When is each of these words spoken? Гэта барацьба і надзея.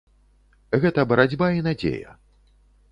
Гэта 0.85 1.05
барацьба 1.11 1.47
і 1.59 1.65
надзея. 1.69 2.19